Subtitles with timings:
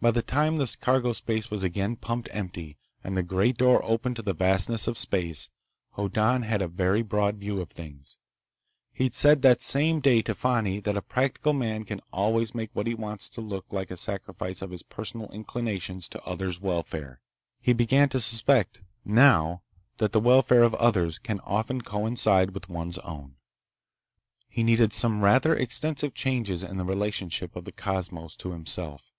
[0.00, 4.16] By the time the cargo space was again pumped empty and the great door opened
[4.16, 5.50] to the vastness of space,
[5.92, 8.18] Hoddan had a very broad view of things.
[8.92, 12.88] He'd said that same day to Fani that a practical man can always make what
[12.88, 17.20] he wants to do look like a sacrifice of his personal inclinations to others' welfare.
[17.60, 19.62] He began to suspect, now,
[19.98, 23.36] that the welfare of others can often coincide with one's own.
[24.48, 29.12] He needed some rather extensive changes in the relationship of the cosmos to himself.